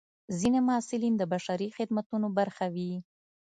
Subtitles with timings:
[0.39, 2.93] ځینې محصلین د بشري خدمتونو برخه وي.